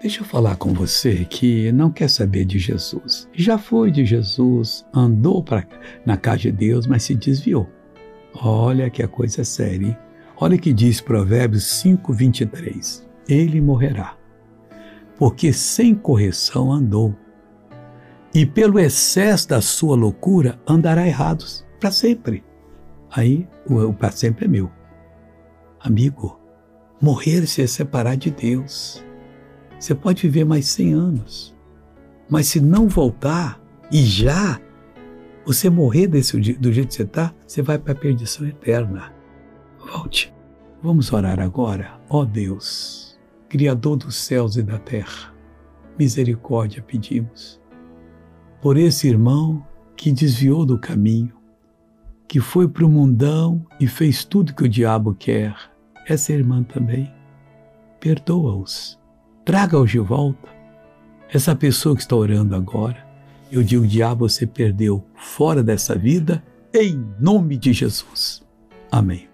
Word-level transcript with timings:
Deixa 0.00 0.22
eu 0.22 0.24
falar 0.24 0.56
com 0.56 0.72
você 0.72 1.26
que 1.26 1.70
não 1.72 1.90
quer 1.90 2.08
saber 2.08 2.46
de 2.46 2.58
Jesus. 2.58 3.28
Já 3.34 3.58
foi 3.58 3.90
de 3.90 4.02
Jesus, 4.06 4.86
andou 4.94 5.44
pra, 5.44 5.62
na 6.06 6.16
casa 6.16 6.38
de 6.38 6.52
Deus, 6.52 6.86
mas 6.86 7.02
se 7.02 7.14
desviou. 7.14 7.68
Olha 8.34 8.88
que 8.88 9.02
a 9.02 9.08
coisa 9.08 9.42
é 9.42 9.44
séria. 9.44 9.88
Hein? 9.88 9.98
Olha 10.38 10.56
que 10.56 10.72
diz 10.72 11.02
Provérbios 11.02 11.64
5, 11.64 12.14
23. 12.14 13.06
Ele 13.28 13.60
morrerá, 13.60 14.16
porque 15.18 15.52
sem 15.52 15.94
correção 15.94 16.72
andou, 16.72 17.14
e 18.34 18.46
pelo 18.46 18.78
excesso 18.78 19.50
da 19.50 19.60
sua 19.60 19.96
loucura 19.96 20.58
andará 20.66 21.06
errados 21.06 21.66
para 21.78 21.90
sempre. 21.90 22.42
Aí 23.10 23.46
o, 23.68 23.92
para 23.92 24.12
sempre 24.12 24.46
é 24.46 24.48
meu. 24.48 24.70
Amigo, 25.78 26.40
morrer 27.02 27.46
se 27.46 27.60
é 27.60 27.66
separar 27.66 28.16
de 28.16 28.30
Deus. 28.30 29.04
Você 29.80 29.94
pode 29.94 30.20
viver 30.20 30.44
mais 30.44 30.66
100 30.66 30.92
anos, 30.92 31.56
mas 32.28 32.48
se 32.48 32.60
não 32.60 32.86
voltar 32.86 33.58
e 33.90 34.02
já 34.02 34.60
você 35.46 35.70
morrer 35.70 36.06
desse, 36.06 36.38
do 36.38 36.70
jeito 36.70 36.88
que 36.88 36.94
você 36.94 37.02
está, 37.02 37.34
você 37.46 37.62
vai 37.62 37.78
para 37.78 37.92
a 37.92 37.96
perdição 37.96 38.46
eterna. 38.46 39.10
Volte. 39.78 40.32
Vamos 40.82 41.10
orar 41.14 41.40
agora. 41.40 41.98
Ó 42.10 42.20
oh 42.20 42.26
Deus, 42.26 43.18
Criador 43.48 43.96
dos 43.96 44.16
céus 44.16 44.56
e 44.56 44.62
da 44.62 44.78
terra, 44.78 45.34
misericórdia 45.98 46.82
pedimos 46.82 47.58
por 48.60 48.76
esse 48.76 49.08
irmão 49.08 49.66
que 49.96 50.12
desviou 50.12 50.66
do 50.66 50.78
caminho, 50.78 51.32
que 52.28 52.38
foi 52.38 52.68
para 52.68 52.84
o 52.84 52.88
mundão 52.88 53.66
e 53.80 53.86
fez 53.86 54.26
tudo 54.26 54.54
que 54.54 54.64
o 54.64 54.68
diabo 54.68 55.14
quer. 55.14 55.56
Essa 56.06 56.34
irmã 56.34 56.62
também. 56.62 57.10
Perdoa-os. 57.98 58.99
Traga-os 59.44 59.90
de 59.90 59.98
volta. 59.98 60.48
Essa 61.32 61.54
pessoa 61.54 61.94
que 61.94 62.02
está 62.02 62.16
orando 62.16 62.54
agora, 62.54 63.06
eu 63.50 63.62
digo, 63.62 63.86
diabo, 63.86 64.28
você 64.28 64.46
perdeu 64.46 65.04
fora 65.14 65.62
dessa 65.62 65.94
vida, 65.94 66.42
em 66.74 67.04
nome 67.18 67.56
de 67.56 67.72
Jesus. 67.72 68.42
Amém. 68.90 69.29